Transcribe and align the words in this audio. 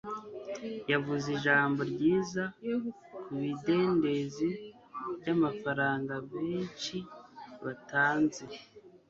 Yavuze 0.91 1.27
Ijambo 1.37 1.79
ryiza 1.91 2.43
kubidendezi 3.23 4.49
byamafaranga 5.19 6.13
benshi 6.33 6.97
batanze 7.63 8.43